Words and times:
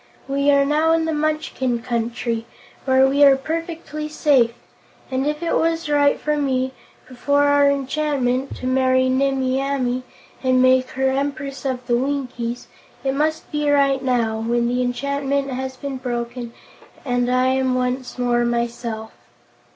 We 0.27 0.49
are 0.49 0.65
now 0.65 0.93
in 0.93 1.05
the 1.05 1.13
Munchkin 1.13 1.83
Country, 1.83 2.47
where 2.85 3.05
we 3.05 3.23
are 3.23 3.35
perfectly 3.35 4.09
safe, 4.09 4.49
and 5.11 5.27
if 5.27 5.43
it 5.43 5.53
was 5.55 5.87
right 5.89 6.19
for 6.19 6.35
me, 6.37 6.73
before 7.07 7.43
our 7.43 7.69
enchantment, 7.69 8.55
to 8.55 8.65
marry 8.65 9.09
Nimmie 9.09 9.61
Amee 9.61 10.01
and 10.41 10.59
make 10.59 10.89
her 10.97 11.11
Empress 11.11 11.65
of 11.65 11.85
the 11.85 11.97
Winkies, 11.97 12.65
it 13.03 13.13
must 13.13 13.51
be 13.51 13.69
right 13.69 14.01
now, 14.01 14.39
when 14.39 14.67
the 14.67 14.81
enchantment 14.81 15.51
has 15.51 15.77
been 15.77 15.97
broken 15.97 16.51
and 17.05 17.29
I 17.29 17.49
am 17.49 17.75
once 17.75 18.17
more 18.17 18.43
myself. 18.43 19.11